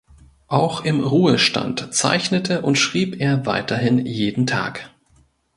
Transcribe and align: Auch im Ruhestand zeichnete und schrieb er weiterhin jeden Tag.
Auch 0.47 0.83
im 0.83 1.01
Ruhestand 1.01 1.93
zeichnete 1.93 2.63
und 2.63 2.77
schrieb 2.79 3.19
er 3.21 3.45
weiterhin 3.45 4.03
jeden 4.03 4.47
Tag. 4.47 4.89